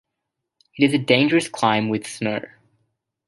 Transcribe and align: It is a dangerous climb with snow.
It 0.79 0.83
is 0.83 0.95
a 0.95 0.97
dangerous 0.97 1.47
climb 1.47 1.87
with 1.89 2.07
snow. 2.07 2.39